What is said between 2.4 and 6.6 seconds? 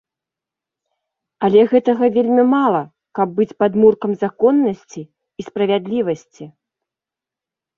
мала, каб быць падмуркам законнасці і справядлівасці.